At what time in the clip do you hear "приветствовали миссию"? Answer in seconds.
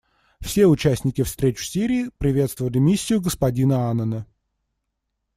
2.17-3.21